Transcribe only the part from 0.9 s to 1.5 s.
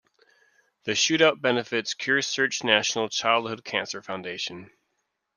shootout